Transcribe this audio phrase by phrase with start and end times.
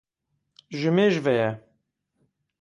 [0.79, 1.49] Ji mêj ve ye.